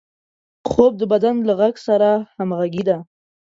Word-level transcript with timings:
خوب 0.69 0.91
د 0.97 1.03
بدن 1.11 1.35
له 1.47 1.53
غږ 1.59 1.75
سره 1.87 2.09
همغږي 2.37 2.83
ده 2.89 2.97